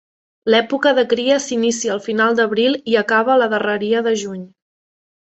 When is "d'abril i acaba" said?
2.39-3.33